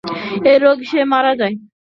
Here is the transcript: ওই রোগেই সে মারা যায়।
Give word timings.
ওই 0.43 0.57
রোগেই 0.63 0.87
সে 0.91 0.99
মারা 1.11 1.31
যায়। 1.39 1.55